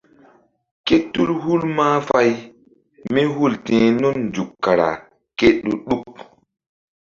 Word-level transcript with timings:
Ké 0.85 0.95
tul 1.13 1.29
hul 1.41 1.61
mahfay 1.75 2.29
mí 3.11 3.21
hul 3.33 3.53
ti̧h 3.65 3.85
nun 4.01 4.17
nzuk 4.27 4.51
kara 4.63 4.89
ke 5.37 5.47
ɗu-ɗuk. 5.87 6.15